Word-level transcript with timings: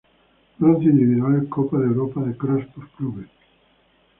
Bronce 0.57 0.85
individual 0.85 1.47
Copa 1.47 1.77
de 1.77 1.85
Europa 1.85 2.21
de 2.23 2.35
cross 2.35 2.65
por 2.73 2.89
clubes. 2.95 3.29